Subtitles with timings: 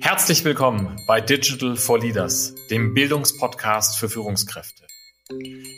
[0.00, 4.86] Herzlich willkommen bei Digital for Leaders, dem Bildungspodcast für Führungskräfte.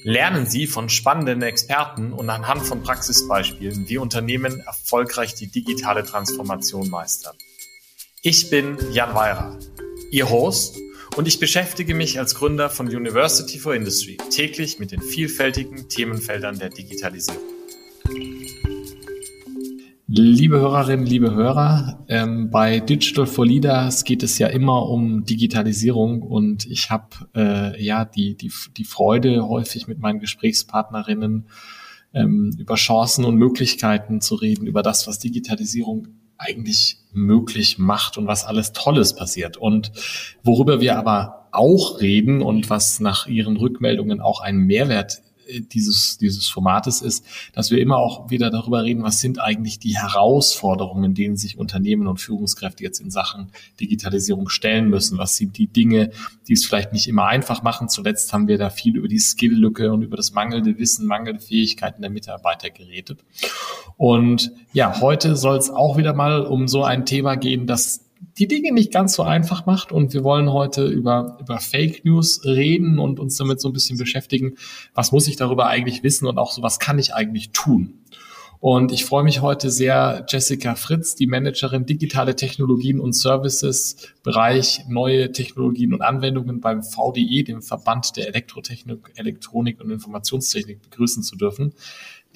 [0.05, 6.91] Lernen Sie von spannenden Experten und anhand von Praxisbeispielen, wie Unternehmen erfolgreich die digitale Transformation
[6.91, 7.35] meistern.
[8.21, 9.59] Ich bin Jan Weira,
[10.11, 10.77] Ihr Host,
[11.17, 16.59] und ich beschäftige mich als Gründer von University for Industry täglich mit den vielfältigen Themenfeldern
[16.59, 17.62] der Digitalisierung.
[20.15, 26.21] Liebe Hörerinnen, liebe Hörer, ähm, bei Digital for Leaders geht es ja immer um Digitalisierung
[26.21, 31.47] und ich habe äh, ja die, die, die Freude, häufig mit meinen Gesprächspartnerinnen
[32.13, 38.27] ähm, über Chancen und Möglichkeiten zu reden, über das, was Digitalisierung eigentlich möglich macht und
[38.27, 39.57] was alles Tolles passiert.
[39.57, 39.93] Und
[40.43, 45.23] worüber wir aber auch reden und was nach Ihren Rückmeldungen auch ein Mehrwert
[45.61, 49.97] dieses, dieses Formates ist, dass wir immer auch wieder darüber reden, was sind eigentlich die
[49.97, 55.19] Herausforderungen, denen sich Unternehmen und Führungskräfte jetzt in Sachen Digitalisierung stellen müssen.
[55.19, 56.11] Was sind die Dinge,
[56.49, 57.89] die es vielleicht nicht immer einfach machen.
[57.89, 62.03] Zuletzt haben wir da viel über die Skill-Lücke und über das mangelnde Wissen, mangelnde Fähigkeiten
[62.03, 63.21] der Mitarbeiter geredet.
[63.97, 68.05] Und ja, heute soll es auch wieder mal um so ein Thema gehen, das
[68.39, 69.93] die Dinge nicht ganz so einfach macht.
[69.93, 73.99] Und wir wollen heute über, über Fake News reden und uns damit so ein bisschen
[73.99, 74.55] beschäftigen.
[74.95, 77.99] Was muss ich darüber eigentlich wissen und auch so, was kann ich eigentlich tun?
[78.61, 84.85] Und ich freue mich heute sehr, Jessica Fritz, die Managerin digitale Technologien und Services, Bereich
[84.87, 91.35] neue Technologien und Anwendungen beim VDE, dem Verband der Elektrotechnik, Elektronik und Informationstechnik, begrüßen zu
[91.35, 91.73] dürfen.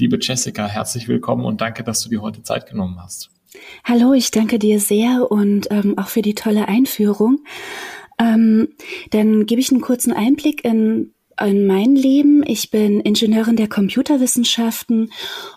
[0.00, 3.35] Liebe Jessica, herzlich willkommen und danke, dass du dir heute Zeit genommen hast.
[3.84, 7.44] Hallo, ich danke dir sehr und ähm, auch für die tolle Einführung.
[8.18, 8.68] Ähm,
[9.10, 12.42] dann gebe ich einen kurzen Einblick in, in mein Leben.
[12.46, 15.12] Ich bin Ingenieurin der Computerwissenschaften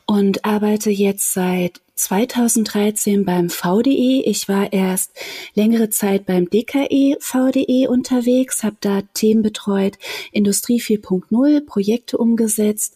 [0.06, 4.24] und arbeite jetzt seit 2013 beim VDE.
[4.26, 5.12] Ich war erst
[5.54, 9.98] längere Zeit beim DKE VDE unterwegs, habe da Themen betreut,
[10.32, 12.96] Industrie 4.0, Projekte umgesetzt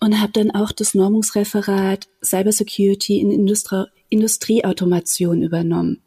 [0.00, 6.00] und habe dann auch das Normungsreferat Cybersecurity in Industrie Industrieautomation übernommen.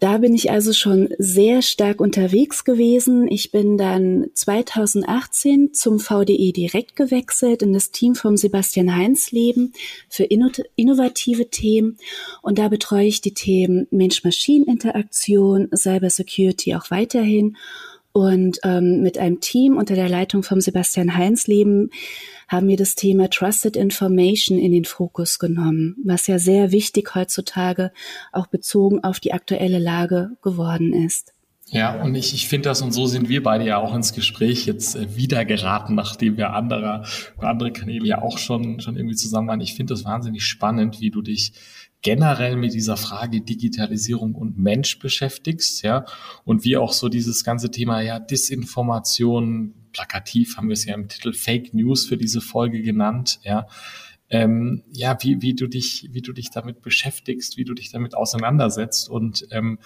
[0.00, 3.28] Da bin ich also schon sehr stark unterwegs gewesen.
[3.28, 9.74] Ich bin dann 2018 zum VDE direkt gewechselt in das Team vom Sebastian Heinz Leben
[10.08, 11.98] für innovative Themen.
[12.40, 17.58] Und da betreue ich die Themen Mensch-Maschinen-Interaktion, Cybersecurity auch weiterhin.
[18.12, 21.90] Und ähm, mit einem Team unter der Leitung vom Sebastian Heinz Leben
[22.48, 27.92] haben wir das Thema Trusted Information in den Fokus genommen, was ja sehr wichtig heutzutage
[28.32, 31.32] auch bezogen auf die aktuelle Lage geworden ist.
[31.72, 34.66] Ja, und ich, ich finde das, und so sind wir beide ja auch ins Gespräch
[34.66, 37.04] jetzt äh, wieder geraten, nachdem wir anderer,
[37.38, 39.60] andere Kanäle ja auch schon, schon irgendwie zusammen waren.
[39.60, 41.52] Ich finde das wahnsinnig spannend, wie du dich
[42.02, 46.04] generell mit dieser Frage Digitalisierung und Mensch beschäftigst, ja,
[46.44, 51.08] und wie auch so dieses ganze Thema, ja, Disinformation, plakativ haben wir es ja im
[51.08, 53.66] Titel Fake News für diese Folge genannt, ja.
[54.32, 58.14] Ähm, ja, wie, wie du dich, wie du dich damit beschäftigst, wie du dich damit
[58.14, 59.10] auseinandersetzt.
[59.10, 59.80] Und ähm,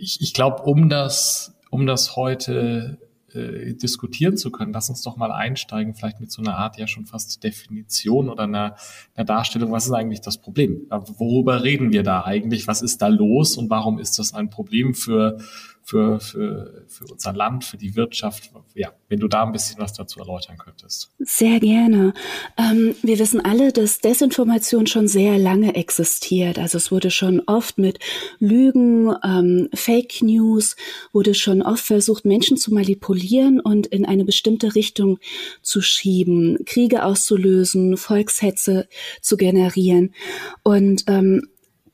[0.00, 2.98] ich, ich glaube, um das, um das heute
[3.34, 6.86] äh, diskutieren zu können, lass uns doch mal einsteigen, vielleicht mit so einer Art ja
[6.86, 8.76] schon fast Definition oder einer,
[9.14, 10.86] einer Darstellung, was ist eigentlich das Problem?
[10.90, 12.66] Worüber reden wir da eigentlich?
[12.66, 15.38] Was ist da los und warum ist das ein Problem für,
[15.82, 18.50] für, für, für unser Land, für die Wirtschaft.
[18.74, 21.12] Ja, wenn du da ein bisschen was dazu erläutern könntest.
[21.18, 22.14] Sehr gerne.
[22.56, 26.58] Ähm, wir wissen alle, dass Desinformation schon sehr lange existiert.
[26.58, 27.98] Also es wurde schon oft mit
[28.38, 30.76] Lügen, ähm, Fake News,
[31.12, 35.18] wurde schon oft versucht, Menschen zu manipulieren und in eine bestimmte Richtung
[35.62, 38.88] zu schieben, Kriege auszulösen, Volkshetze
[39.20, 40.14] zu generieren.
[40.62, 41.48] Und ähm,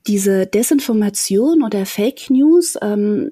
[0.06, 3.30] diese Desinformation oder Fake News ähm,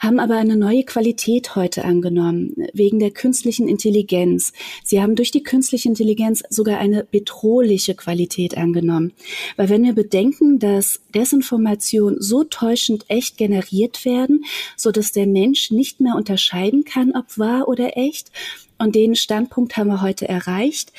[0.00, 4.52] haben aber eine neue Qualität heute angenommen, wegen der künstlichen Intelligenz.
[4.82, 9.12] Sie haben durch die künstliche Intelligenz sogar eine bedrohliche Qualität angenommen.
[9.56, 15.70] Weil wenn wir bedenken, dass Desinformation so täuschend echt generiert werden, so dass der Mensch
[15.70, 18.32] nicht mehr unterscheiden kann, ob wahr oder echt,
[18.78, 20.94] und den Standpunkt haben wir heute erreicht,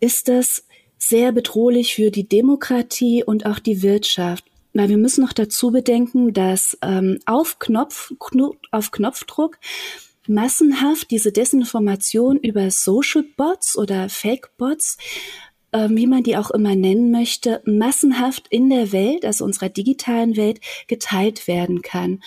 [0.00, 0.65] ist das
[0.98, 4.44] sehr bedrohlich für die Demokratie und auch die Wirtschaft.
[4.72, 8.12] Weil wir müssen noch dazu bedenken, dass ähm, auf, Knopf,
[8.70, 9.58] auf Knopfdruck
[10.28, 14.98] massenhaft diese Desinformation über Social Bots oder Fake Bots
[15.90, 20.60] wie man die auch immer nennen möchte, massenhaft in der Welt, also unserer digitalen Welt,
[20.86, 22.20] geteilt werden kann.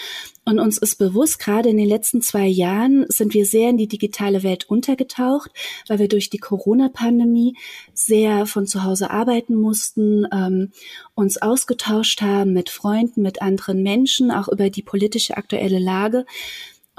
[0.45, 3.87] Und uns ist bewusst, gerade in den letzten zwei Jahren sind wir sehr in die
[3.87, 5.51] digitale Welt untergetaucht,
[5.87, 7.55] weil wir durch die Corona-Pandemie
[7.93, 10.71] sehr von zu Hause arbeiten mussten, ähm,
[11.13, 16.25] uns ausgetauscht haben mit Freunden, mit anderen Menschen, auch über die politische aktuelle Lage.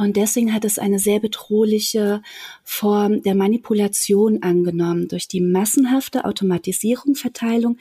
[0.01, 2.23] Und deswegen hat es eine sehr bedrohliche
[2.65, 7.77] Form der Manipulation angenommen durch die massenhafte Automatisierung, Verteilung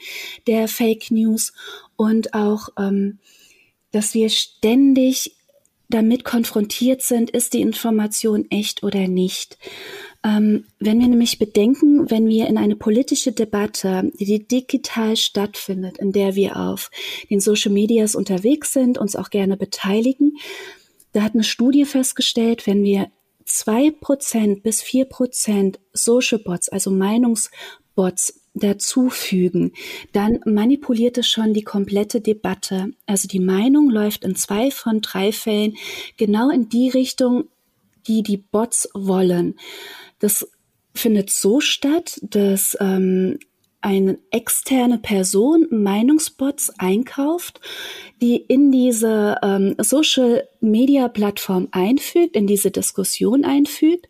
[0.46, 1.54] der Fake News
[1.96, 3.20] und auch, ähm,
[3.90, 5.34] dass wir ständig
[5.88, 9.56] damit konfrontiert sind, ist die Information echt oder nicht.
[10.22, 16.12] Ähm, wenn wir nämlich bedenken, wenn wir in eine politische Debatte, die digital stattfindet, in
[16.12, 16.90] der wir auf
[17.30, 20.36] den Social Medias unterwegs sind, uns auch gerne beteiligen,
[21.12, 23.10] da hat eine Studie festgestellt, wenn wir
[23.44, 29.72] zwei Prozent bis vier Prozent Social Bots, also Meinungsbots dazufügen,
[30.12, 32.92] dann manipuliert es schon die komplette Debatte.
[33.06, 35.76] Also die Meinung läuft in zwei von drei Fällen
[36.16, 37.48] genau in die Richtung,
[38.06, 39.56] die die Bots wollen.
[40.18, 40.48] Das
[40.94, 43.38] findet so statt, dass ähm,
[43.80, 47.60] eine externe Person Meinungsbots einkauft,
[48.20, 54.08] die in diese ähm, Social Media Plattform einfügt, in diese Diskussion einfügt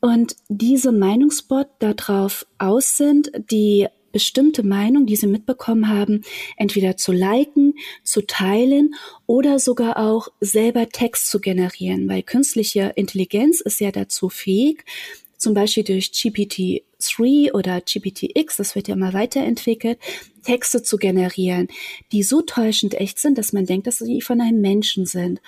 [0.00, 6.22] und diese Meinungsbot darauf aus sind, die bestimmte Meinung, die sie mitbekommen haben,
[6.56, 8.94] entweder zu liken, zu teilen
[9.26, 14.84] oder sogar auch selber Text zu generieren, weil künstliche Intelligenz ist ja dazu fähig,
[15.42, 19.98] zum Beispiel durch GPT-3 oder GPT-X, das wird ja mal weiterentwickelt,
[20.44, 21.68] Texte zu generieren,
[22.12, 25.40] die so täuschend echt sind, dass man denkt, dass sie von einem Menschen sind.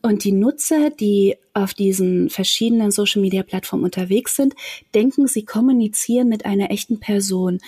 [0.00, 4.54] Und die Nutzer, die auf diesen verschiedenen Social-Media-Plattformen unterwegs sind,
[4.94, 7.60] denken, sie kommunizieren mit einer echten Person.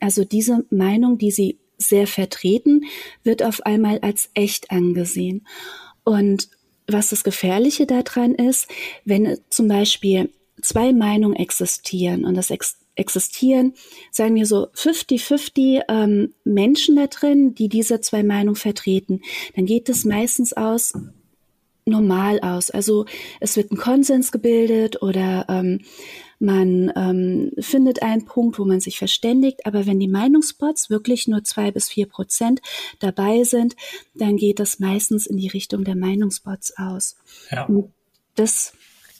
[0.00, 2.84] Also diese Meinung, die sie sehr vertreten,
[3.22, 5.46] wird auf einmal als echt angesehen.
[6.04, 6.48] Und
[6.86, 8.66] was das Gefährliche daran ist,
[9.04, 10.30] wenn zum Beispiel
[10.62, 13.74] zwei Meinungen existieren und das ex existieren,
[14.10, 19.20] sagen wir so 50-50 ähm, Menschen da drin, die diese zwei Meinungen vertreten,
[19.54, 20.94] dann geht es meistens aus
[21.88, 22.70] normal aus.
[22.70, 23.06] Also
[23.40, 25.80] es wird ein Konsens gebildet oder ähm,
[26.38, 29.66] man ähm, findet einen Punkt, wo man sich verständigt.
[29.66, 32.60] Aber wenn die Meinungsbots wirklich nur zwei bis vier Prozent
[33.00, 33.74] dabei sind,
[34.14, 37.16] dann geht das meistens in die Richtung der Meinungsbots aus.
[37.50, 37.64] Ja.
[37.66, 37.92] Und
[38.36, 38.72] das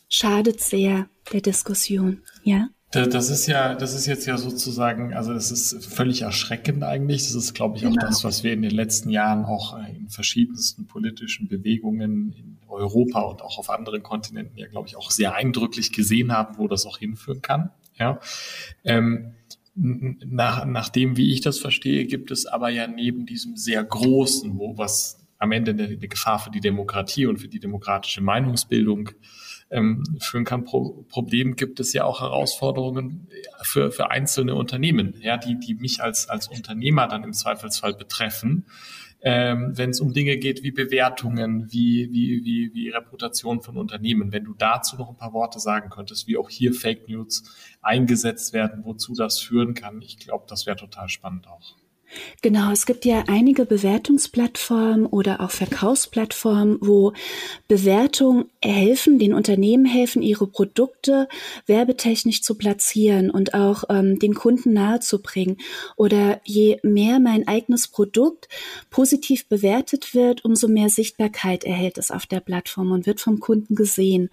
[0.09, 2.23] schadet sehr der Diskussion.
[2.43, 2.69] Ja.
[2.91, 7.25] Das ist ja, das ist jetzt ja sozusagen, also das ist völlig erschreckend eigentlich.
[7.25, 8.07] Das ist, glaube ich, auch genau.
[8.07, 13.43] das, was wir in den letzten Jahren auch in verschiedensten politischen Bewegungen in Europa und
[13.43, 16.97] auch auf anderen Kontinenten ja, glaube ich, auch sehr eindrücklich gesehen haben, wo das auch
[16.97, 17.71] hinführen kann.
[17.99, 18.21] Ja.
[18.85, 19.35] Ähm,
[19.75, 24.59] nach, nach dem, wie ich das verstehe, gibt es aber ja neben diesem sehr großen,
[24.59, 29.11] wo was am Ende eine, eine Gefahr für die Demokratie und für die demokratische Meinungsbildung
[29.11, 29.15] ähm,
[29.71, 30.65] führen kann.
[30.65, 33.29] Pro Problem gibt es ja auch Herausforderungen
[33.63, 38.67] für, für einzelne Unternehmen, ja, die, die mich als, als Unternehmer dann im Zweifelsfall betreffen.
[39.21, 44.33] Ähm, wenn es um Dinge geht wie Bewertungen, wie, wie, wie, wie Reputation von Unternehmen.
[44.33, 47.43] Wenn du dazu noch ein paar Worte sagen könntest, wie auch hier Fake News
[47.83, 51.77] eingesetzt werden, wozu das führen kann, ich glaube, das wäre total spannend auch.
[52.41, 57.13] Genau, es gibt ja einige Bewertungsplattformen oder auch Verkaufsplattformen, wo
[57.69, 61.29] Bewertungen helfen, den Unternehmen helfen, ihre Produkte
[61.67, 65.59] werbetechnisch zu platzieren und auch ähm, den Kunden nahezubringen.
[65.97, 68.49] Oder je mehr mein eigenes Produkt
[68.91, 73.75] positiv bewertet wird, umso mehr Sichtbarkeit erhält es auf der Plattform und wird vom Kunden
[73.75, 74.31] gesehen.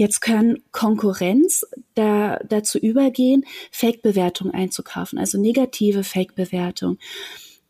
[0.00, 6.98] Jetzt kann Konkurrenz da, dazu übergehen, Fake-Bewertungen einzukaufen, also negative Fake-Bewertungen.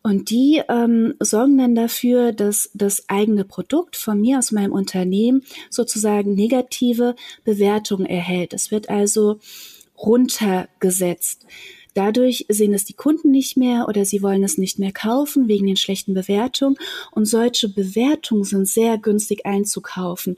[0.04, 5.42] Und die ähm, sorgen dann dafür, dass das eigene Produkt von mir aus meinem Unternehmen
[5.70, 8.54] sozusagen negative Bewertungen erhält.
[8.54, 9.40] Es wird also
[9.98, 11.46] runtergesetzt.
[11.94, 15.66] Dadurch sehen es die Kunden nicht mehr oder sie wollen es nicht mehr kaufen wegen
[15.66, 16.76] den schlechten Bewertungen.
[17.10, 20.36] Und solche Bewertungen sind sehr günstig einzukaufen.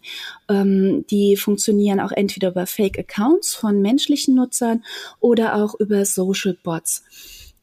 [0.49, 4.85] Ähm, die funktionieren auch entweder über Fake-Accounts von menschlichen Nutzern
[5.21, 7.05] oder auch über Social Bots.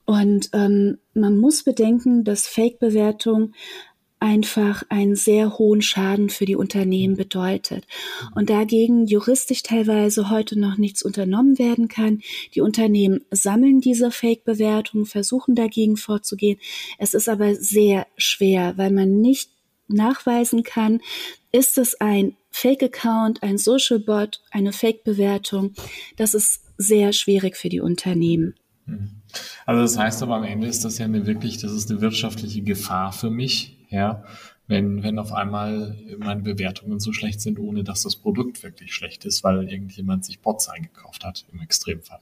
[0.06, 3.54] Und ähm, man muss bedenken, dass Fake-Bewertungen
[4.20, 7.86] einfach einen sehr hohen Schaden für die Unternehmen bedeutet
[8.36, 12.22] und dagegen juristisch teilweise heute noch nichts unternommen werden kann.
[12.54, 16.60] Die Unternehmen sammeln diese Fake-Bewertungen, versuchen dagegen vorzugehen.
[16.98, 19.52] Es ist aber sehr schwer, weil man nicht
[19.88, 21.02] nachweisen kann,
[21.52, 25.74] ist es ein Fake-Account, ein Social-Bot, eine Fake-Bewertung.
[26.18, 28.56] Das ist sehr schwierig für die Unternehmen.
[28.86, 29.12] Mhm.
[29.66, 32.62] Also das heißt aber am Ende ist das ja eine wirklich, das ist eine wirtschaftliche
[32.62, 34.24] Gefahr für mich, ja,
[34.68, 39.26] wenn, wenn auf einmal meine Bewertungen so schlecht sind, ohne dass das Produkt wirklich schlecht
[39.26, 42.20] ist, weil irgendjemand sich Bots eingekauft hat, im Extremfall.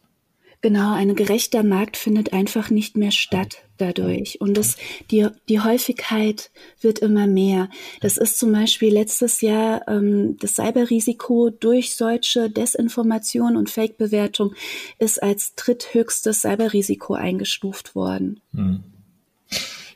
[0.61, 4.41] Genau, ein gerechter Markt findet einfach nicht mehr statt dadurch.
[4.41, 4.75] Und das,
[5.11, 6.49] die, die Häufigkeit
[6.81, 7.69] wird immer mehr.
[8.01, 14.55] Das ist zum Beispiel letztes Jahr ähm, das Cyberrisiko durch solche Desinformation und Fake-Bewertung
[14.97, 18.39] ist als dritthöchstes Cyberrisiko eingestuft worden.
[18.51, 18.83] Mhm.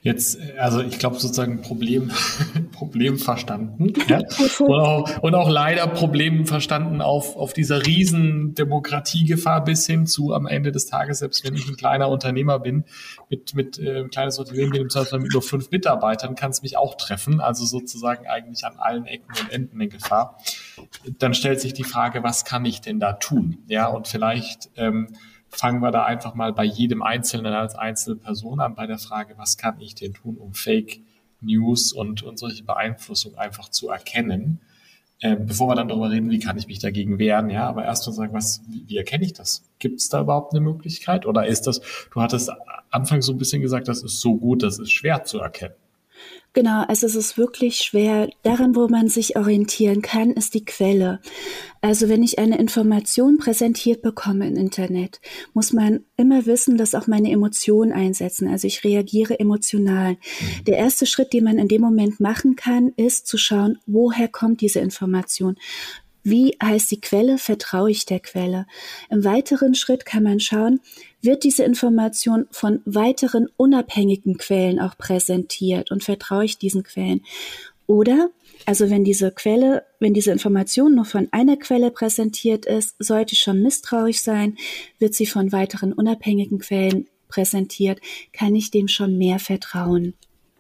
[0.04, 2.12] Jetzt, also ich glaube sozusagen Problem,
[2.72, 3.94] Problem verstanden.
[4.08, 4.20] Ja?
[4.60, 10.34] Und, auch, und auch leider Problem verstanden auf, auf dieser riesen Demokratiegefahr bis hin zu
[10.34, 12.84] am Ende des Tages, selbst wenn ich ein kleiner Unternehmer bin,
[13.30, 17.40] mit, mit äh, kleines Unternehmen mit nur fünf Mitarbeitern, kann es mich auch treffen.
[17.40, 20.40] Also sozusagen eigentlich an allen Ecken und Enden in Gefahr.
[21.20, 23.60] Dann stellt sich die Frage, was kann ich denn da tun?
[23.68, 25.10] Ja, und vielleicht ähm,
[25.52, 29.58] fangen wir da einfach mal bei jedem Einzelnen als Einzelperson an, bei der Frage, was
[29.58, 31.02] kann ich denn tun, um Fake
[31.42, 34.60] News und, und solche Beeinflussung einfach zu erkennen.
[35.24, 38.08] Ähm, bevor wir dann darüber reden, wie kann ich mich dagegen wehren, ja, aber erst
[38.08, 39.64] mal sagen, was, wie, wie erkenne ich das?
[39.78, 41.28] Gibt es da überhaupt eine Möglichkeit?
[41.28, 41.82] Oder ist das,
[42.12, 42.52] du hattest
[42.90, 45.76] anfangs so ein bisschen gesagt, das ist so gut, das ist schwer zu erkennen.
[46.54, 48.30] Genau, also es ist wirklich schwer.
[48.44, 51.22] Daran, wo man sich orientieren kann, ist die Quelle.
[51.80, 55.22] Also wenn ich eine Information präsentiert bekomme im Internet,
[55.54, 58.50] muss man immer wissen, dass auch meine Emotionen einsetzen.
[58.50, 60.14] Also ich reagiere emotional.
[60.14, 60.66] Mhm.
[60.66, 64.60] Der erste Schritt, den man in dem Moment machen kann, ist zu schauen, woher kommt
[64.60, 65.56] diese Information?
[66.24, 67.38] Wie heißt die Quelle?
[67.38, 68.68] Vertraue ich der Quelle?
[69.10, 70.80] Im weiteren Schritt kann man schauen,
[71.22, 77.22] wird diese Information von weiteren unabhängigen Quellen auch präsentiert und vertraue ich diesen Quellen?
[77.88, 78.30] Oder,
[78.66, 83.40] also wenn diese Quelle, wenn diese Information nur von einer Quelle präsentiert ist, sollte ich
[83.40, 84.58] schon misstrauisch sein,
[85.00, 88.00] wird sie von weiteren unabhängigen Quellen präsentiert,
[88.32, 90.14] kann ich dem schon mehr vertrauen.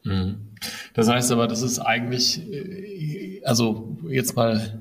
[0.03, 0.47] Mhm.
[0.93, 4.80] Das heißt aber, das ist eigentlich, äh, also jetzt mal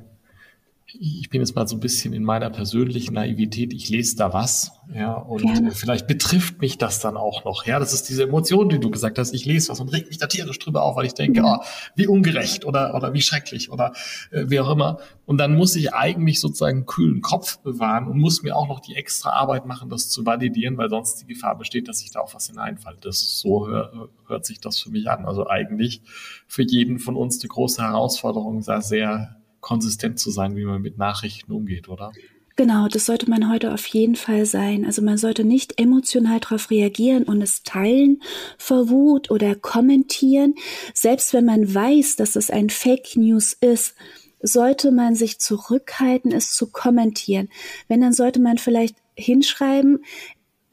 [0.99, 4.73] ich bin jetzt mal so ein bisschen in meiner persönlichen Naivität, ich lese da was,
[4.93, 5.71] ja, und ja.
[5.71, 9.19] vielleicht betrifft mich das dann auch noch, ja, das ist diese Emotion, die du gesagt
[9.19, 11.59] hast, ich lese was und reg mich da tierisch drüber auf, weil ich denke, oh,
[11.95, 13.93] wie ungerecht oder, oder wie schrecklich oder
[14.33, 14.99] äh, wie auch immer.
[15.27, 18.81] Und dann muss ich eigentlich sozusagen einen kühlen Kopf bewahren und muss mir auch noch
[18.81, 22.21] die extra Arbeit machen, das zu validieren, weil sonst die Gefahr besteht, dass ich da
[22.21, 22.97] auf was hineinfalle.
[23.01, 25.25] Das ist so hör, hört sich das für mich an.
[25.25, 26.03] Also eigentlich
[26.49, 30.99] für jeden von uns die große Herausforderung, da sehr konsistent zu sein, wie man mit
[30.99, 32.13] Nachrichten umgeht, oder?
[32.57, 34.85] Genau, das sollte man heute auf jeden Fall sein.
[34.85, 38.21] Also man sollte nicht emotional darauf reagieren und es teilen
[38.59, 40.55] vor Wut oder kommentieren.
[40.93, 43.95] Selbst wenn man weiß, dass es ein Fake News ist,
[44.43, 47.49] sollte man sich zurückhalten, es zu kommentieren.
[47.89, 50.05] Wenn, dann sollte man vielleicht hinschreiben,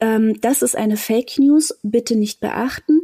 [0.00, 3.00] ähm, das ist eine Fake News, bitte nicht beachten.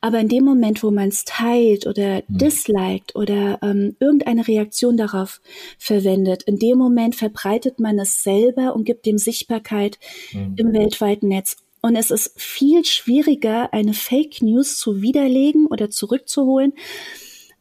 [0.00, 2.38] Aber in dem Moment, wo man es teilt oder mhm.
[2.38, 5.40] disliked oder ähm, irgendeine Reaktion darauf
[5.78, 9.98] verwendet, in dem Moment verbreitet man es selber und gibt dem Sichtbarkeit
[10.32, 10.54] mhm.
[10.56, 11.56] im weltweiten Netz.
[11.82, 16.72] Und es ist viel schwieriger, eine Fake News zu widerlegen oder zurückzuholen,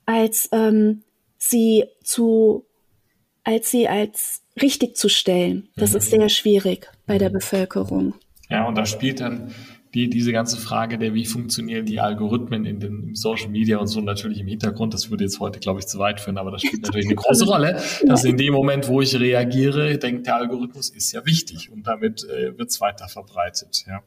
[0.06, 1.04] als ähm,
[1.38, 2.66] sie zu,
[3.44, 5.70] als sie als richtig zu stellen.
[5.76, 5.98] Das mhm.
[5.98, 8.16] ist sehr schwierig bei der Bevölkerung.
[8.50, 9.52] Ja, und da spielt dann
[9.96, 14.02] die, diese ganze Frage der, wie funktionieren die Algorithmen in den Social Media und so
[14.02, 16.84] natürlich im Hintergrund, das würde jetzt heute, glaube ich, zu weit führen, aber das spielt
[16.84, 21.14] natürlich eine große Rolle, dass in dem Moment, wo ich reagiere, denkt der Algorithmus ist
[21.14, 23.86] ja wichtig und damit äh, wird es weiter verbreitet.
[23.88, 24.04] Ja.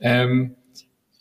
[0.00, 0.56] Ähm,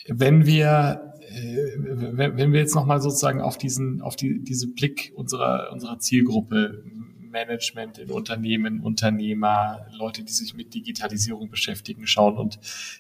[0.07, 5.71] wenn wir äh, wenn wir jetzt nochmal sozusagen auf diesen, auf die, diese Blick unserer,
[5.71, 6.83] unserer Zielgruppe
[7.33, 12.59] Management in Unternehmen, Unternehmer, Leute, die sich mit Digitalisierung beschäftigen, schauen und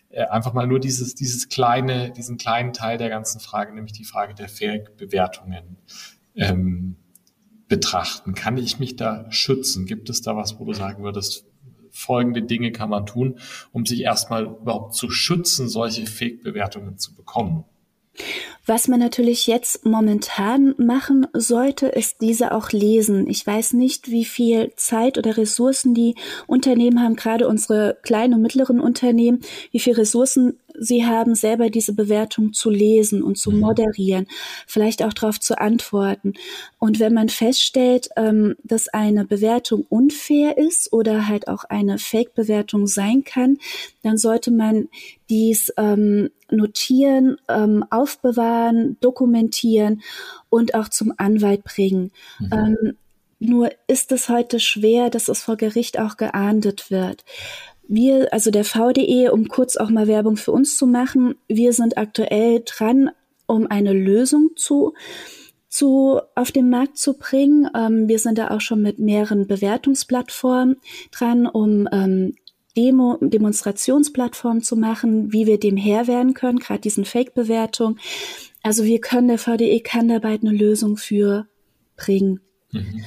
[0.09, 4.03] äh, einfach mal nur dieses, dieses kleine, diesen kleinen Teil der ganzen Frage, nämlich die
[4.03, 5.77] Frage der Fake-Bewertungen
[6.35, 6.97] ähm,
[7.69, 8.33] betrachten.
[8.33, 9.85] Kann ich mich da schützen?
[9.85, 11.45] Gibt es da was, wo du sagen würdest,
[11.91, 13.39] folgende Dinge kann man tun,
[13.71, 17.65] um sich erstmal überhaupt zu schützen, solche Fake-Bewertungen zu bekommen?
[18.65, 23.27] Was man natürlich jetzt momentan machen sollte, ist diese auch lesen.
[23.27, 26.15] Ich weiß nicht, wie viel Zeit oder Ressourcen die
[26.47, 29.41] Unternehmen haben, gerade unsere kleinen und mittleren Unternehmen,
[29.71, 33.59] wie viel Ressourcen sie haben, selber diese Bewertung zu lesen und zu mhm.
[33.59, 34.27] moderieren,
[34.67, 36.33] vielleicht auch darauf zu antworten.
[36.79, 42.87] Und wenn man feststellt, ähm, dass eine Bewertung unfair ist oder halt auch eine Fake-Bewertung
[42.87, 43.57] sein kann,
[44.01, 44.89] dann sollte man
[45.29, 50.01] dies ähm, notieren, ähm, aufbewahren, dokumentieren
[50.49, 52.11] und auch zum Anwalt bringen.
[52.39, 52.49] Mhm.
[52.53, 52.97] Ähm,
[53.39, 57.25] nur ist es heute schwer, dass es vor Gericht auch geahndet wird.
[57.87, 61.97] Wir, also der VDE, um kurz auch mal Werbung für uns zu machen, wir sind
[61.97, 63.11] aktuell dran,
[63.45, 64.93] um eine Lösung zu
[65.73, 67.67] zu, auf den Markt zu bringen.
[67.75, 70.77] Ähm, wir sind da auch schon mit mehreren Bewertungsplattformen
[71.11, 72.35] dran, um ähm,
[72.77, 77.99] Demo, Demonstrationsplattformen zu machen, wie wir dem Herr werden können, gerade diesen Fake-Bewertungen.
[78.61, 81.47] Also wir können, der VDE kann dabei eine Lösung für
[81.97, 82.39] bringen.
[82.71, 83.03] Mhm.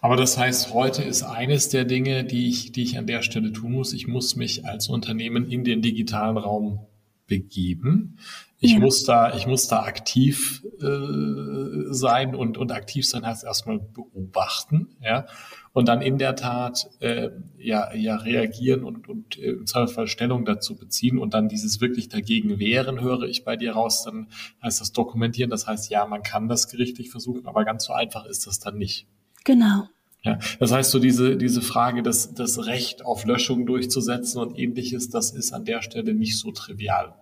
[0.00, 3.52] Aber das heißt, heute ist eines der Dinge, die ich, die ich an der Stelle
[3.52, 3.92] tun muss.
[3.92, 6.86] Ich muss mich als Unternehmen in den digitalen Raum
[7.26, 8.18] begeben.
[8.62, 8.78] Ich ja.
[8.78, 14.88] muss da, ich muss da aktiv äh, sein und und aktiv sein heißt erstmal beobachten,
[15.02, 15.24] ja,
[15.72, 20.44] und dann in der Tat äh, ja ja reagieren und und äh, im Zweifelsfall Stellung
[20.44, 24.04] dazu beziehen und dann dieses wirklich dagegen wehren höre ich bei dir raus.
[24.04, 24.26] Dann
[24.62, 25.48] heißt das dokumentieren.
[25.48, 28.76] Das heißt ja, man kann das gerichtlich versuchen, aber ganz so einfach ist das dann
[28.76, 29.06] nicht.
[29.44, 29.88] Genau.
[30.22, 35.08] Ja, das heißt so diese, diese Frage, das, das Recht auf Löschung durchzusetzen und ähnliches,
[35.08, 37.14] das ist an der Stelle nicht so trivial.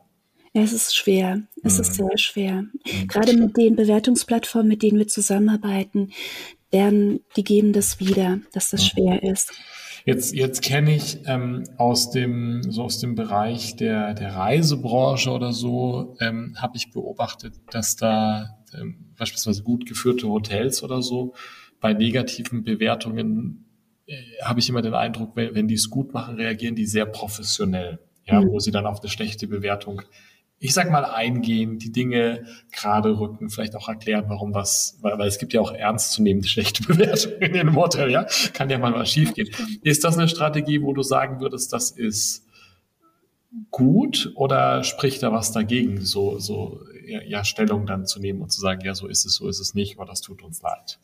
[0.52, 1.42] Es ist schwer.
[1.62, 1.80] Es mhm.
[1.80, 2.62] ist sehr schwer.
[2.62, 3.06] Mhm.
[3.06, 6.10] Gerade mit den Bewertungsplattformen, mit denen wir zusammenarbeiten,
[6.70, 8.86] werden, die geben das wieder, dass das mhm.
[8.86, 9.52] schwer ist.
[10.04, 15.52] Jetzt, jetzt kenne ich ähm, aus dem so aus dem Bereich der der Reisebranche oder
[15.52, 21.34] so ähm, habe ich beobachtet, dass da ähm, beispielsweise gut geführte Hotels oder so
[21.80, 23.66] bei negativen Bewertungen
[24.06, 27.06] äh, habe ich immer den Eindruck, wenn, wenn die es gut machen, reagieren die sehr
[27.06, 28.48] professionell, ja, mhm.
[28.48, 30.02] wo sie dann auf eine schlechte Bewertung
[30.60, 35.28] ich sag mal, eingehen, die Dinge gerade rücken, vielleicht auch erklären, warum was, weil, weil
[35.28, 39.10] es gibt ja auch ernstzunehmende schlechte Bewertungen in dem Hotel, ja, kann ja mal was
[39.10, 39.48] schiefgehen.
[39.82, 42.44] Ist das eine Strategie, wo du sagen würdest, das ist
[43.70, 48.60] gut oder spricht da was dagegen, so, so, ja, Stellung dann zu nehmen und zu
[48.60, 50.98] sagen, ja, so ist es, so ist es nicht, oder das tut uns leid?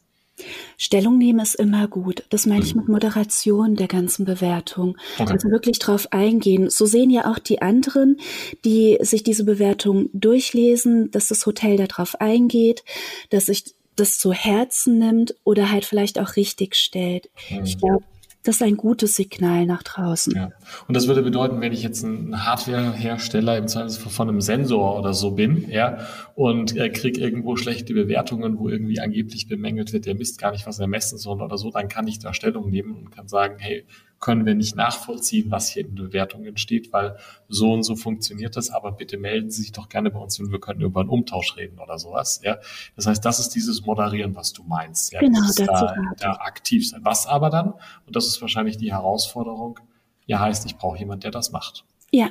[0.77, 2.25] Stellung nehmen ist immer gut.
[2.31, 2.83] Das meine ich mhm.
[2.83, 4.97] mit Moderation der ganzen Bewertung.
[5.19, 5.33] Okay.
[5.33, 6.71] Also wirklich drauf eingehen.
[6.71, 8.19] So sehen ja auch die anderen,
[8.65, 12.85] die sich diese Bewertung durchlesen, dass das Hotel darauf eingeht,
[13.31, 17.31] dass sich das zu Herzen nimmt oder halt vielleicht auch richtig stellt.
[17.51, 17.65] Mhm.
[17.65, 18.05] Ich glaube,
[18.45, 20.35] das ist ein gutes Signal nach draußen.
[20.37, 20.51] Ja.
[20.87, 25.15] Und das würde bedeuten, wenn ich jetzt ein Hardwarehersteller im Zweifelsfall von einem Sensor oder
[25.15, 30.15] so bin, ja, und er kriegt irgendwo schlechte Bewertungen, wo irgendwie angeblich bemängelt wird, der
[30.15, 32.95] misst gar nicht, was er messen soll oder so, dann kann ich da Stellung nehmen
[32.95, 33.87] und kann sagen, hey,
[34.25, 38.71] können wir nicht nachvollziehen, was hier in Bewertungen steht, weil so und so funktioniert das,
[38.71, 41.59] aber bitte melden Sie sich doch gerne bei uns und wir können über einen Umtausch
[41.59, 42.41] reden oder sowas.
[42.43, 42.57] Ja,
[42.97, 45.13] das heißt, das ist dieses Moderieren, was du meinst.
[45.13, 47.01] Ja, genau, das da, da aktiv sein.
[47.05, 47.75] Was aber dann,
[48.07, 49.79] und das ist wahrscheinlich die Herausforderung,
[50.25, 51.85] ja heißt, ich brauche jemand, der das macht.
[52.11, 52.31] Ja,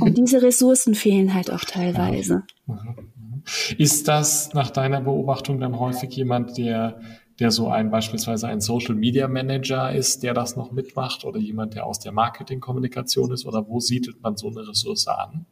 [0.00, 2.44] und diese Ressourcen fehlen halt auch teilweise.
[2.64, 3.42] Mhm, mhm.
[3.76, 7.00] Ist das nach deiner Beobachtung dann häufig jemand, der
[7.40, 11.74] der so ein beispielsweise ein Social Media Manager ist, der das noch mitmacht oder jemand,
[11.74, 15.46] der aus der Marketingkommunikation ist oder wo siedelt man so eine Ressource an?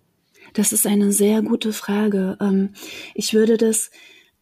[0.55, 2.37] Das ist eine sehr gute Frage.
[2.41, 2.71] Ähm,
[3.15, 3.91] ich würde das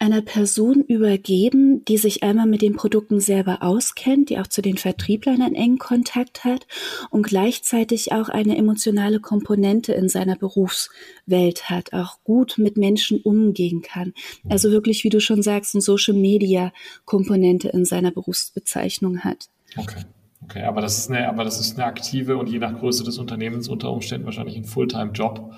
[0.01, 4.79] einer Person übergeben, die sich einmal mit den Produkten selber auskennt, die auch zu den
[4.79, 6.67] Vertrieblern einen engen Kontakt hat
[7.11, 13.83] und gleichzeitig auch eine emotionale Komponente in seiner Berufswelt hat, auch gut mit Menschen umgehen
[13.83, 14.15] kann.
[14.49, 16.73] Also wirklich, wie du schon sagst, eine Social Media
[17.05, 19.51] Komponente in seiner Berufsbezeichnung hat.
[19.77, 20.05] Okay.
[20.51, 23.19] Okay, aber das ist eine, aber das ist eine aktive und je nach Größe des
[23.19, 25.55] Unternehmens unter Umständen wahrscheinlich ein Fulltime-Job,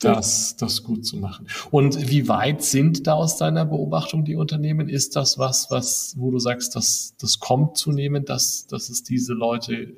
[0.00, 1.46] das, das gut zu machen.
[1.70, 4.88] Und wie weit sind da aus deiner Beobachtung die Unternehmen?
[4.88, 9.32] Ist das was, was, wo du sagst, dass das kommt zunehmend, dass, dass es diese
[9.32, 9.94] Leute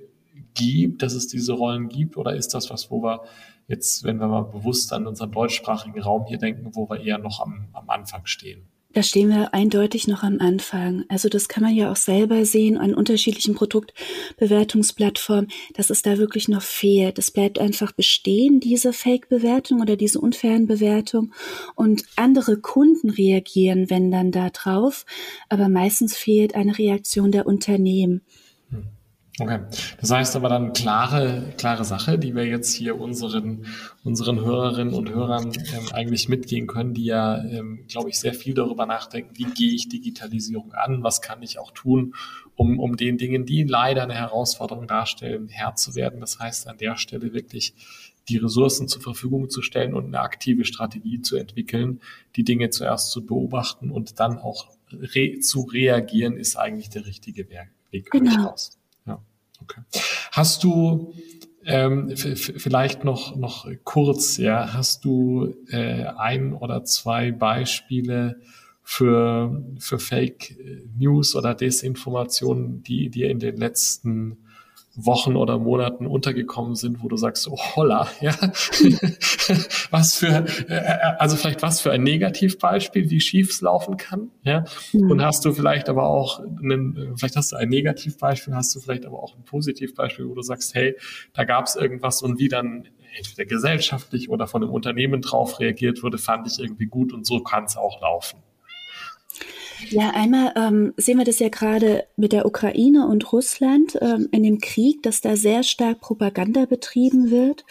[0.52, 2.18] gibt, dass es diese Rollen gibt?
[2.18, 3.22] Oder ist das was, wo wir
[3.66, 7.40] jetzt, wenn wir mal bewusst an unseren deutschsprachigen Raum hier denken, wo wir eher noch
[7.40, 8.66] am, am Anfang stehen?
[8.94, 11.04] Da stehen wir eindeutig noch am Anfang.
[11.09, 16.46] Also das kann man ja auch selber sehen an unterschiedlichen Produktbewertungsplattformen, dass es da wirklich
[16.46, 17.18] noch fehlt.
[17.18, 21.35] Es bleibt einfach bestehen, diese Fake-Bewertung oder diese unfairen Bewertung.
[21.74, 25.04] Und andere Kunden reagieren, wenn dann da drauf.
[25.48, 28.22] Aber meistens fehlt eine Reaktion der Unternehmen.
[29.40, 29.58] Okay,
[30.00, 33.66] das heißt aber dann klare, klare Sache, die wir jetzt hier unseren,
[34.04, 38.54] unseren Hörerinnen und Hörern ähm, eigentlich mitgehen können, die ja, ähm, glaube ich, sehr viel
[38.54, 42.14] darüber nachdenken, wie gehe ich Digitalisierung an, was kann ich auch tun,
[42.54, 46.20] um, um den Dingen, die leider eine Herausforderung darstellen, Herr zu werden.
[46.20, 47.74] Das heißt an der Stelle wirklich
[48.28, 52.00] die Ressourcen zur Verfügung zu stellen und eine aktive Strategie zu entwickeln,
[52.36, 57.48] die Dinge zuerst zu beobachten und dann auch re zu reagieren, ist eigentlich der richtige
[57.90, 58.10] Weg.
[58.12, 58.54] Genau.
[59.64, 59.81] Okay.
[60.33, 61.12] Hast du
[61.64, 68.40] ähm, vielleicht noch noch kurz, ja, hast du äh, ein oder zwei Beispiele
[68.83, 70.57] für für Fake
[70.98, 74.43] News oder Desinformationen, die dir in den letzten
[74.96, 78.35] Wochen oder Monaten untergekommen sind, wo du sagst, oh holla, ja,
[79.90, 84.64] was für, äh, also vielleicht was für ein Negativbeispiel, wie schief es laufen kann, ja,
[84.92, 85.11] mhm.
[85.11, 89.04] und hast du vielleicht aber auch, einen, vielleicht hast du ein Negativbeispiel, hast du vielleicht
[89.04, 90.96] aber auch ein Positivbeispiel, wo du sagst, hey,
[91.33, 96.02] da gab es irgendwas und wie dann entweder gesellschaftlich oder von einem Unternehmen drauf reagiert
[96.02, 98.43] wurde, fand ich irgendwie gut und so kann es auch laufen.
[99.90, 104.42] Ja, einmal ähm, sehen wir das ja gerade mit der Ukraine und Russland ähm, in
[104.42, 107.64] dem Krieg, dass da sehr stark Propaganda betrieben wird.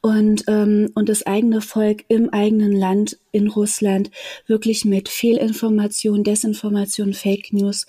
[0.00, 4.10] Und, ähm, und das eigene Volk im eigenen Land in Russland
[4.46, 7.86] wirklich mit Fehlinformation, Desinformation, Fake News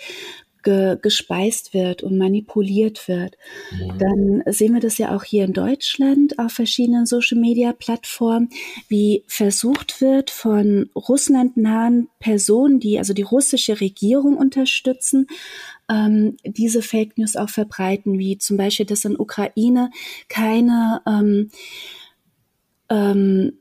[0.64, 3.38] ge, gespeist wird und manipuliert wird.
[3.72, 4.00] Mhm.
[4.00, 8.50] Dann sehen wir das ja auch hier in Deutschland auf verschiedenen Social-Media-Plattformen,
[8.88, 15.28] wie versucht wird von russlandnahen Personen, die also die russische Regierung unterstützen,
[15.90, 19.92] ähm, diese Fake News auch verbreiten, wie zum Beispiel, dass in Ukraine
[20.30, 21.52] keine ähm,
[22.90, 23.60] ähm,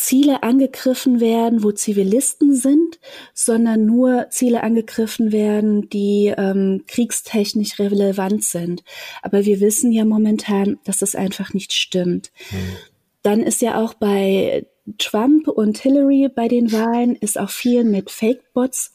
[0.00, 2.98] Ziele angegriffen werden, wo Zivilisten sind,
[3.34, 8.82] sondern nur Ziele angegriffen werden, die ähm, kriegstechnisch relevant sind.
[9.20, 12.32] Aber wir wissen ja momentan, dass das einfach nicht stimmt.
[12.50, 12.76] Mhm.
[13.20, 18.10] Dann ist ja auch bei Trump und Hillary bei den Wahlen ist auch viel mit
[18.10, 18.94] Fake-Bots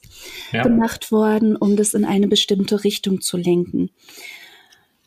[0.52, 0.64] ja.
[0.64, 3.92] gemacht worden, um das in eine bestimmte Richtung zu lenken.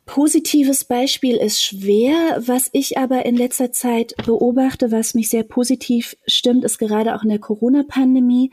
[0.09, 2.43] Positives Beispiel ist schwer.
[2.45, 7.23] Was ich aber in letzter Zeit beobachte, was mich sehr positiv stimmt, ist gerade auch
[7.23, 8.51] in der Corona-Pandemie,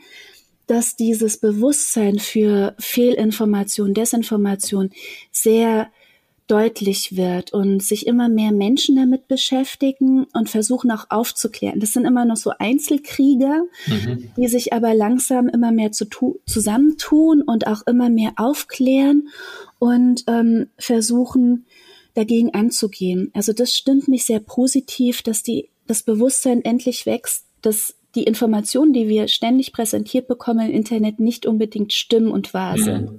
[0.66, 4.90] dass dieses Bewusstsein für Fehlinformation, Desinformation
[5.32, 5.88] sehr
[6.46, 11.80] deutlich wird und sich immer mehr Menschen damit beschäftigen und versuchen auch aufzuklären.
[11.80, 14.30] Das sind immer noch so Einzelkrieger, mhm.
[14.36, 16.06] die sich aber langsam immer mehr zu
[16.46, 19.28] zusammentun und auch immer mehr aufklären
[19.78, 21.66] und ähm, versuchen
[22.14, 23.30] dagegen anzugehen.
[23.34, 28.94] Also das stimmt mich sehr positiv, dass die, das Bewusstsein endlich wächst, dass die Informationen,
[28.94, 32.82] die wir ständig präsentiert bekommen im Internet, nicht unbedingt stimmen und wahr mhm.
[32.82, 33.10] sind.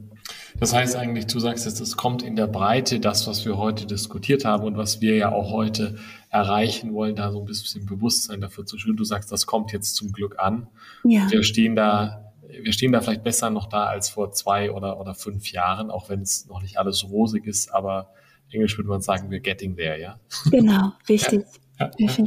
[0.60, 3.86] Das heißt eigentlich, du sagst jetzt, es kommt in der Breite das, was wir heute
[3.86, 5.98] diskutiert haben und was wir ja auch heute
[6.30, 8.98] erreichen wollen, da so ein bisschen Bewusstsein dafür zu schüren.
[8.98, 10.68] Du sagst, das kommt jetzt zum Glück an.
[11.04, 11.30] Ja.
[11.30, 15.14] Wir stehen da wir stehen da vielleicht besser noch da als vor zwei oder, oder
[15.14, 18.12] fünf Jahren, auch wenn es noch nicht alles rosig ist, aber
[18.52, 20.20] Englisch würde man sagen, we're getting there, ja?
[20.52, 21.46] Genau, richtig.
[21.80, 22.26] Ja, ja, ja.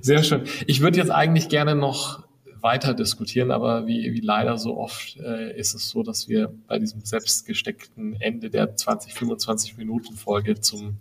[0.00, 0.42] Sehr schön.
[0.66, 2.24] Ich würde jetzt eigentlich gerne noch
[2.60, 6.80] weiter diskutieren, aber wie, wie leider so oft äh, ist es so, dass wir bei
[6.80, 10.98] diesem selbstgesteckten Ende der 20, 25 Minuten Folge zum,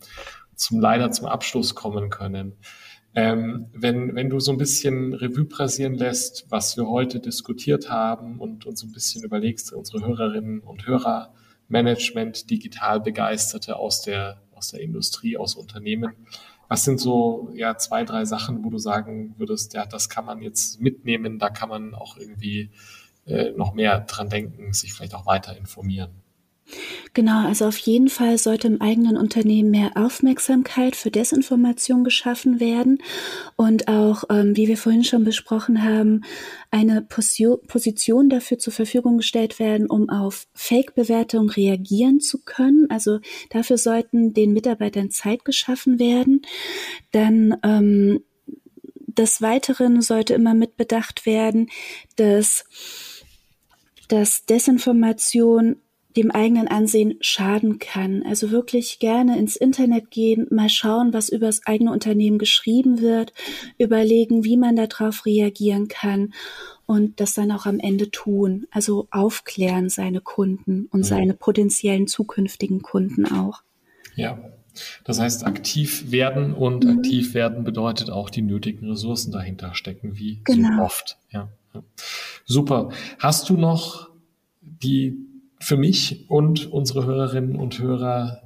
[0.56, 2.54] zum leider zum Abschluss kommen können.
[3.16, 8.40] Ähm, wenn, wenn du so ein bisschen Revue passieren lässt, was wir heute diskutiert haben
[8.40, 11.34] und uns so ein bisschen überlegst, unsere Hörerinnen und Hörer,
[11.68, 16.14] Management, digital Begeisterte aus der, aus der Industrie, aus Unternehmen,
[16.68, 20.42] was sind so ja zwei, drei Sachen, wo du sagen würdest, ja, das kann man
[20.42, 22.72] jetzt mitnehmen, da kann man auch irgendwie
[23.26, 26.12] äh, noch mehr dran denken, sich vielleicht auch weiter informieren?
[27.14, 33.02] Genau, also auf jeden Fall sollte im eigenen Unternehmen mehr Aufmerksamkeit für Desinformation geschaffen werden
[33.56, 36.22] und auch, ähm, wie wir vorhin schon besprochen haben,
[36.70, 42.88] eine Position dafür zur Verfügung gestellt werden, um auf Fake-Bewertungen reagieren zu können.
[42.90, 46.42] Also dafür sollten den Mitarbeitern Zeit geschaffen werden.
[47.12, 48.24] Dann ähm,
[49.08, 51.70] des Weiteren sollte immer mitbedacht werden,
[52.18, 52.66] dass
[54.10, 55.82] dass Desinformation
[56.18, 58.24] dem eigenen Ansehen schaden kann.
[58.24, 63.34] Also wirklich gerne ins Internet gehen, mal schauen, was über das eigene Unternehmen geschrieben wird,
[63.78, 66.34] überlegen, wie man darauf reagieren kann
[66.88, 68.66] und das dann auch am Ende tun.
[68.72, 71.06] Also aufklären seine Kunden und ja.
[71.06, 73.62] seine potenziellen zukünftigen Kunden auch.
[74.16, 74.40] Ja.
[75.04, 76.98] Das heißt, aktiv werden und mhm.
[76.98, 80.78] aktiv werden bedeutet auch die nötigen Ressourcen dahinter stecken, wie genau.
[80.78, 81.18] so oft.
[81.32, 81.50] Ja.
[82.46, 82.90] Super.
[83.20, 84.10] Hast du noch
[84.62, 85.27] die
[85.60, 88.42] für mich und unsere Hörerinnen und Hörer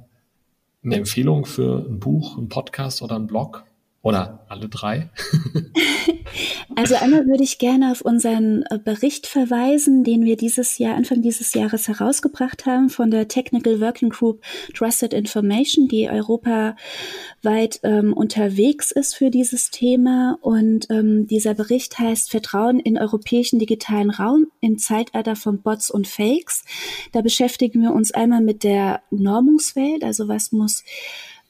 [0.84, 3.64] eine Empfehlung für ein Buch, ein Podcast oder ein Blog?
[4.02, 5.10] Oder alle drei?
[6.74, 11.20] Also einmal würde ich gerne auf unseren äh, Bericht verweisen, den wir dieses Jahr, Anfang
[11.20, 14.42] dieses Jahres herausgebracht haben von der Technical Working Group
[14.74, 20.38] Trusted Information, die europaweit ähm, unterwegs ist für dieses Thema.
[20.40, 26.08] Und ähm, dieser Bericht heißt Vertrauen in europäischen digitalen Raum im Zeitalter von Bots und
[26.08, 26.64] Fakes.
[27.12, 30.84] Da beschäftigen wir uns einmal mit der Normungswelt, also was muss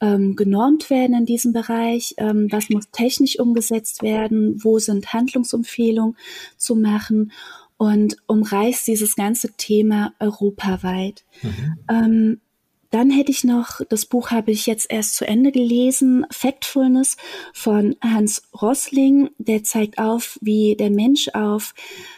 [0.03, 6.17] ähm, genormt werden in diesem Bereich, ähm, was muss technisch umgesetzt werden, wo sind Handlungsempfehlungen
[6.57, 7.31] zu machen
[7.77, 11.25] und umreißt dieses ganze Thema europaweit.
[11.43, 11.79] Mhm.
[11.89, 12.41] Ähm,
[12.93, 17.17] dann hätte ich noch, das Buch habe ich jetzt erst zu Ende gelesen, Factfulness
[17.55, 19.31] von Hans Rossling.
[19.39, 21.73] Der zeigt auf, wie der Mensch auf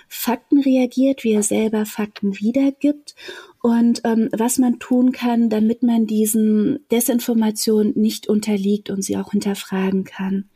[0.09, 3.15] Fakten reagiert, wie er selber Fakten wiedergibt
[3.63, 9.31] und ähm, was man tun kann, damit man diesen Desinformationen nicht unterliegt und sie auch
[9.31, 10.51] hinterfragen kann.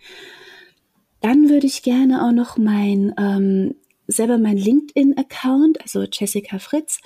[1.21, 3.77] Dann würde ich gerne auch noch mein ähm,
[4.09, 7.01] selber mein LinkedIn-Account, also Jessica Fritz,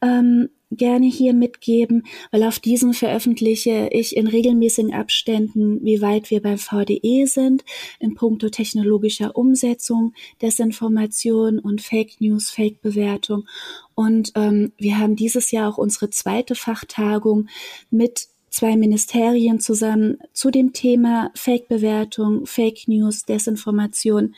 [0.00, 6.42] ähm, gerne hier mitgeben, weil auf diesem veröffentliche ich in regelmäßigen Abständen, wie weit wir
[6.42, 7.64] beim VDE sind,
[7.98, 13.46] in puncto technologischer Umsetzung, Desinformation und Fake News, Fake-Bewertung.
[13.94, 17.48] Und ähm, wir haben dieses Jahr auch unsere zweite Fachtagung
[17.90, 24.34] mit zwei Ministerien zusammen zu dem Thema Fake-Bewertung, Fake News, Desinformation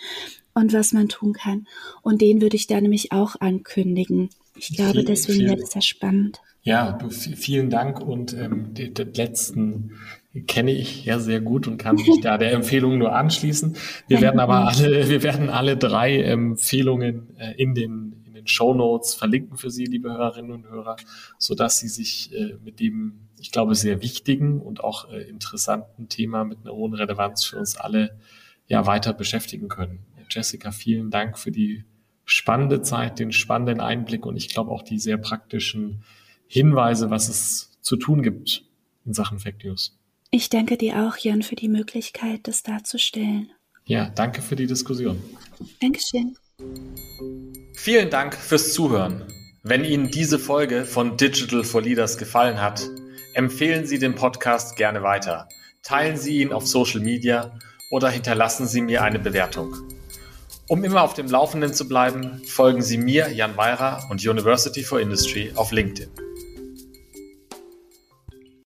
[0.55, 1.67] und was man tun kann.
[2.03, 4.31] Und den würde ich da nämlich auch ankündigen.
[4.57, 6.41] Ich glaube, deswegen wird es sehr spannend.
[6.63, 9.99] Ja, du, vielen Dank und ähm, den, den letzten
[10.47, 13.77] kenne ich ja sehr gut und kann mich da der Empfehlung nur anschließen.
[14.09, 18.75] Wir werden aber alle, wir werden alle drei Empfehlungen äh, in den in den Show
[18.75, 20.97] Notes verlinken für Sie, liebe Hörerinnen und Hörer,
[21.39, 26.09] so dass Sie sich äh, mit dem, ich glaube, sehr wichtigen und auch äh, interessanten
[26.09, 28.19] Thema mit einer hohen Relevanz für uns alle
[28.67, 30.01] ja weiter beschäftigen können.
[30.31, 31.85] Jessica, vielen Dank für die
[32.25, 36.05] spannende Zeit, den spannenden Einblick und ich glaube auch die sehr praktischen
[36.47, 38.65] Hinweise, was es zu tun gibt
[39.05, 39.99] in Sachen Fake News.
[40.31, 43.53] Ich danke dir auch, Jan, für die Möglichkeit, das darzustellen.
[43.85, 45.23] Ja, danke für die Diskussion.
[45.81, 46.37] Dankeschön.
[47.75, 49.25] Vielen Dank fürs Zuhören.
[49.63, 52.83] Wenn Ihnen diese Folge von Digital for Leaders gefallen hat,
[53.35, 55.49] empfehlen Sie den Podcast gerne weiter.
[55.83, 57.59] Teilen Sie ihn auf Social Media
[57.91, 59.75] oder hinterlassen Sie mir eine Bewertung.
[60.67, 64.99] Um immer auf dem Laufenden zu bleiben, folgen Sie mir, Jan Weira und University for
[64.99, 66.09] Industry auf LinkedIn.